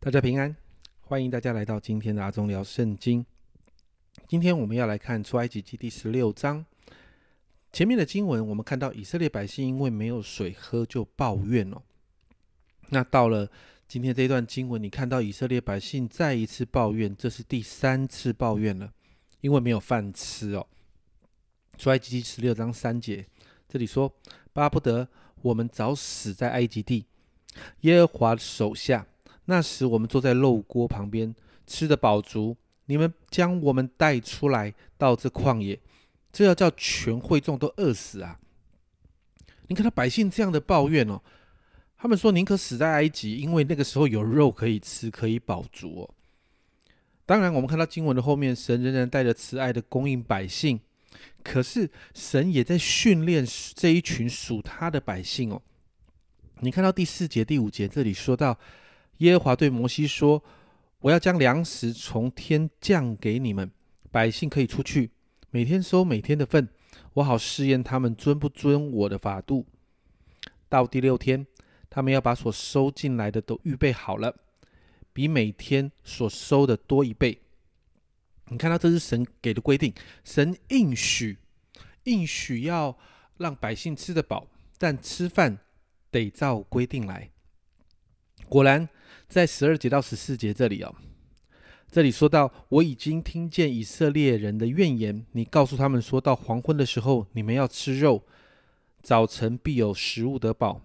[0.00, 0.54] 大家平安，
[1.00, 3.26] 欢迎大家来到今天的阿忠聊圣经。
[4.28, 6.64] 今天我们要来看出埃及记第十六章。
[7.72, 11.82] 前面的经文，我们看到以色列百姓因为没有水喝就抱怨哦。
[12.90, 13.50] 那到了
[13.88, 18.92] 今天这一段经文，你看到以色列百姓再一次抱怨，这是第三次抱怨了，
[19.40, 20.64] 因为没有饭吃哦。
[21.76, 23.26] 出埃及记十六章三节，
[23.68, 24.14] 这里说
[24.54, 25.08] ：“巴不得
[25.42, 27.04] 我们早死在埃及地，
[27.80, 29.04] 耶和华手下。
[29.50, 31.34] 那时我们坐在肉锅旁边，
[31.66, 32.54] 吃的饱足。
[32.84, 35.80] 你们将我们带出来到这旷野，
[36.30, 38.38] 这要叫全会众都饿死啊！
[39.68, 41.22] 你看到百姓这样的抱怨哦，
[41.96, 46.14] 他们说宁可死在埃及，因为那个时候有肉可以吃，可以饱足哦。
[47.24, 50.80] 当然，我们看到经文的后面，神仍然带着慈爱的供应百姓。
[51.42, 55.62] 可是神也在训练这一群属他的百姓哦。
[56.60, 58.58] 你看到第四节、第五节这里说到，
[59.18, 60.42] 耶和华对摩西说
[61.00, 63.70] ：“我要将粮食从天降给你们，
[64.10, 65.10] 百姓可以出去，
[65.50, 66.68] 每天收每天的份，
[67.14, 69.66] 我好试验他们遵不遵我的法度。
[70.68, 71.46] 到第六天，
[71.90, 74.34] 他们要把所收进来的都预备好了，
[75.12, 77.40] 比每天所收的多一倍。”
[78.50, 79.92] 你看到这是神给的规定，
[80.24, 81.36] 神应许，
[82.04, 82.96] 应许要
[83.36, 84.46] 让百姓吃得饱，
[84.78, 85.58] 但吃饭
[86.10, 87.30] 得照规定来。
[88.48, 88.88] 果然，
[89.28, 90.94] 在十二节到十四节这里哦，
[91.90, 98.22] 这里说到我已经听见以色列人的怨言，你告诉他们说到黄昏的时候，你们要吃肉，
[99.02, 100.80] 早晨必有食物得饱，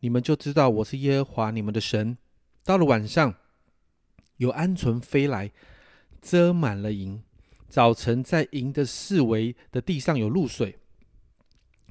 [0.00, 2.16] 你们就知道我是耶和华你们的神。
[2.64, 3.34] 到了晚上，
[4.38, 5.50] 有鹌鹑飞来。
[6.24, 7.20] 遮满了营，
[7.68, 10.78] 早晨在营的四围的地上有露水，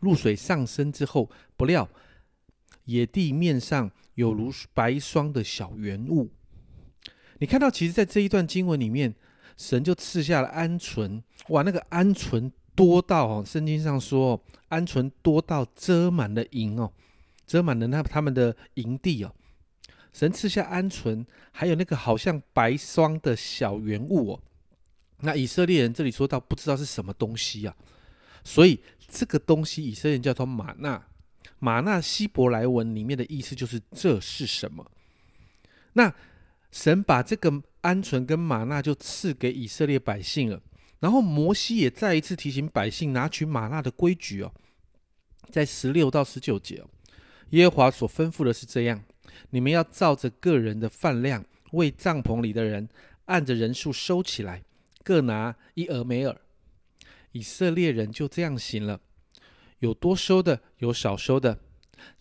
[0.00, 1.86] 露水上升之后，不料
[2.86, 6.30] 野地面上有如白霜的小圆物。
[7.38, 9.14] 你看到，其实，在这一段经文里面，
[9.56, 11.22] 神就赐下了鹌鹑。
[11.48, 16.92] 哇，那个鹌鹑多到哦，圣经上说，鹌鹑多到遮满了营哦，
[17.46, 19.34] 遮满了那他们的营地哦。
[20.12, 24.40] 神赐下鹌鹑，还有那个好像白霜的小圆物哦。
[25.20, 27.74] 那以色列人这里说到不知道是什么东西啊，
[28.44, 31.04] 所以这个东西以色列人叫做玛纳。
[31.58, 34.90] 玛纳希伯来文里面的意思就是这是什么？
[35.94, 36.14] 那
[36.70, 37.62] 神把这个鹌
[38.02, 40.60] 鹑跟玛纳就赐给以色列百姓了。
[41.00, 44.52] 然后摩西也再一次提醒百姓拿取玛纳的规矩哦，
[45.50, 46.88] 在十六到十九节哦，
[47.50, 49.04] 耶和华所吩咐的是这样。
[49.50, 52.88] 你们要照着个人的饭量，为帐篷里的人
[53.26, 54.62] 按着人数收起来，
[55.02, 56.40] 各拿一俄梅尔。
[57.32, 59.00] 以色列人就这样行了，
[59.84, 61.58] 有多收的，有少收的，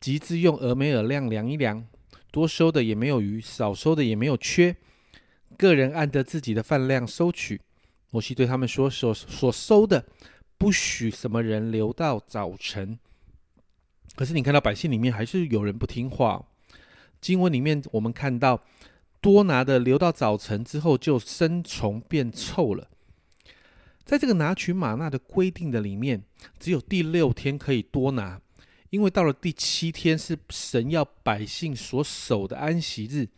[0.00, 1.86] 集资用俄梅尔量量一量，
[2.32, 4.76] 多收的也没有余，少收的也没有缺，
[5.56, 7.60] 个人按着自己的饭量收取。
[8.10, 10.04] 摩西对他们说：所所收的，
[10.58, 12.98] 不许什么人留到早晨。
[14.16, 16.44] 可是你看到百姓里面还是有人不听话。
[17.20, 18.60] 经文里面，我们看到
[19.20, 22.88] 多拿的留到早晨之后就生虫变臭了。
[24.04, 26.22] 在这个拿取玛纳的规定的里面，
[26.58, 28.40] 只有第六天可以多拿，
[28.90, 33.28] 因为到了第七天是神要百姓所守的安息日，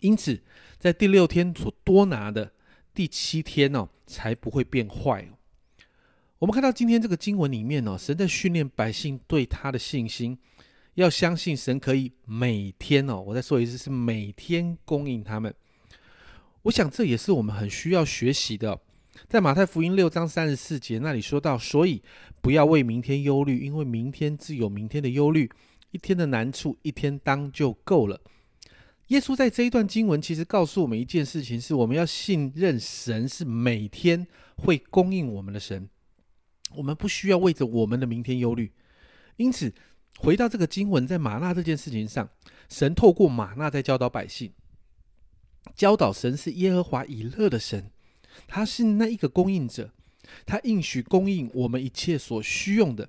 [0.00, 0.40] 因此
[0.78, 2.52] 在第六天所多拿的
[2.94, 5.28] 第七天哦，才不会变坏。
[6.38, 10.38] 我们看到今天这个经文里面哦，神在训练百姓对他的信心。
[10.94, 15.54] 要相信神可以每天哦，我再说一次，是每天供应他们。
[16.62, 18.80] 我想这也是我们很需要学习的。
[19.28, 22.02] 在马太福音六章三十四节那里说到，所以
[22.40, 25.50] 不要为明天忧虑，因为明天自有明天的忧虑，
[25.90, 28.20] 一天的难处一天当就够了。
[29.08, 35.88] 耶稣在这一段经文其实告诉我们一件事情，是我们要信任神是每天会供应我们的神，
[36.74, 38.72] 我们不需要为着我们的明天忧虑。
[39.36, 39.72] 因此。
[40.18, 42.26] 回到这个经文，在玛纳这件事情上，
[42.70, 44.50] 神透过玛纳在教导百姓，
[45.74, 47.90] 教导神是耶和华以勒的神，
[48.46, 49.90] 他是那一个供应者，
[50.44, 53.08] 他应许供应我们一切所需用的。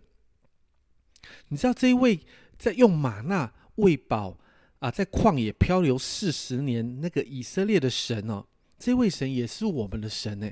[1.50, 2.20] 你知道这一位
[2.58, 4.38] 在用玛纳喂饱
[4.80, 8.46] 啊，在旷野漂流四十年那个以色列的神哦，
[8.80, 10.52] 这位神也是我们的神呢，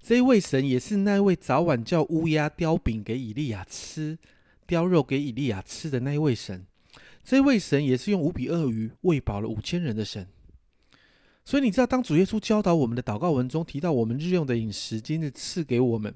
[0.00, 4.18] 这位神也是那位早晚叫乌鸦叼饼给以利亚吃。
[4.68, 6.66] 叼肉给以利亚吃的那一位神，
[7.22, 10.26] 这位神也是用五比鳄鱼喂饱了五千人的神。
[11.46, 16.12] 所以你知道，当主耶稣教导我们的祷告文中提到我们日用的饮食今日赐给我们，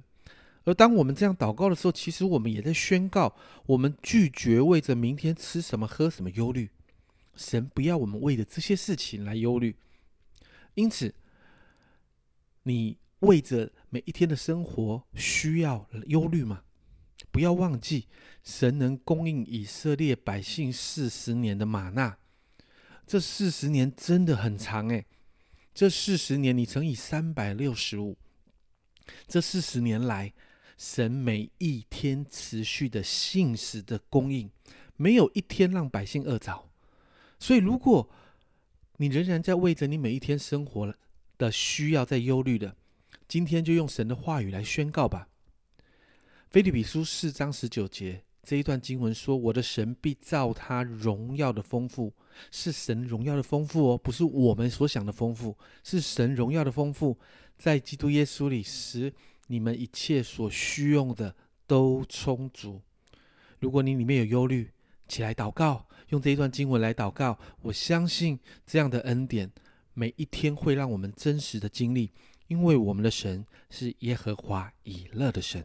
[0.65, 3.37] 而当我们这样祷告的时候，其实我们也在宣告，
[3.67, 6.69] 我们拒绝为着明天吃什么喝什么忧虑。
[7.37, 9.77] 神不要我们为了这些事情来忧虑。
[10.75, 11.15] 因此，
[12.65, 16.63] 你为着每一天的生活需要忧虑吗？
[17.31, 18.09] 不要忘记，
[18.43, 22.19] 神能供应以色列百姓四十年的玛纳。
[23.07, 25.07] 这四十年真的很长诶，
[25.73, 28.17] 这四十年你乘以三百六十五，
[29.27, 30.33] 这四十年来，
[30.77, 34.51] 神每一天持续的信实的供应，
[34.97, 36.69] 没有一天让百姓饿着。
[37.39, 38.11] 所以，如果
[38.99, 40.95] 你仍然在为着你每一天生活
[41.39, 42.77] 的需要在忧虑的，
[43.27, 45.29] 今天就用神的话语来宣告吧。
[46.51, 52.13] 菲利比书四章十九节这一段经文说：“我的神必造他荣耀的丰富。”
[52.51, 57.19] 是神荣耀的丰富哦，不是我们所想的丰富，是神荣耀的丰富，
[57.59, 59.13] 在基督耶稣里，使
[59.49, 61.35] 你们一切所需用的
[61.67, 62.81] 都充足。
[63.59, 64.71] 如果你里面有忧虑，
[65.07, 67.39] 起来祷告，用这一段经文来祷告。
[67.61, 69.51] 我相信这样的恩典，
[69.93, 72.11] 每一天会让我们真实的经历，
[72.47, 75.63] 因为我们的神是耶和华以乐的神。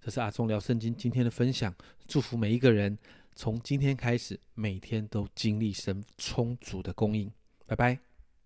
[0.00, 1.74] 这是阿忠聊圣经今天的分享，
[2.06, 2.98] 祝福每一个人。
[3.34, 7.30] 从今天开始，每天都经历神充足的供应。
[7.66, 8.09] 拜拜。